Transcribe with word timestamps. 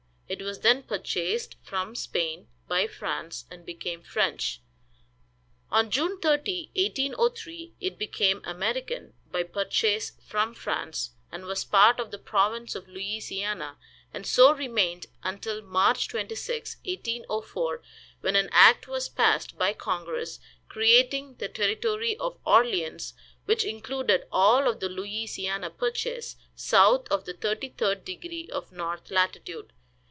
It 0.31 0.41
was 0.41 0.61
then 0.61 0.83
purchased 0.83 1.57
from 1.61 1.93
Spain 1.93 2.47
by 2.65 2.87
France, 2.87 3.43
and 3.51 3.65
became 3.65 4.01
French. 4.01 4.61
On 5.69 5.91
June 5.91 6.21
30, 6.21 6.71
1803, 6.73 7.73
it 7.81 7.97
became 7.99 8.39
American, 8.45 9.13
by 9.29 9.43
purchase 9.43 10.13
from 10.25 10.53
France, 10.53 11.11
and 11.33 11.43
was 11.45 11.65
part 11.65 11.99
of 11.99 12.11
the 12.11 12.17
Province 12.17 12.75
of 12.75 12.87
Louisiana, 12.87 13.77
and 14.13 14.25
so 14.25 14.53
remained 14.53 15.07
until 15.21 15.61
March 15.61 16.07
26, 16.07 16.77
1804, 16.85 17.83
when 18.21 18.37
an 18.37 18.47
act 18.53 18.87
was 18.87 19.09
passed 19.09 19.57
by 19.57 19.73
congress, 19.73 20.39
creating 20.69 21.35
the 21.39 21.49
Territory 21.49 22.15
of 22.19 22.39
Orleans, 22.45 23.15
which 23.43 23.65
included 23.65 24.23
all 24.31 24.69
of 24.69 24.79
the 24.79 24.87
Louisiana 24.87 25.69
purchase 25.69 26.37
south 26.55 27.09
of 27.11 27.25
the 27.25 27.33
thirty 27.33 27.67
third 27.67 28.05
degree 28.05 28.47
of 28.49 28.71
north 28.71 29.11
latitude. 29.11 29.73